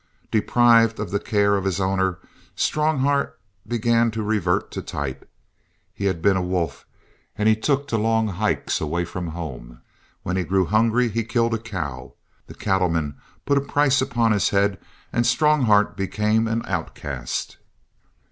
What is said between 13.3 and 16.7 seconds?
put a price upon his head and Strongheart became an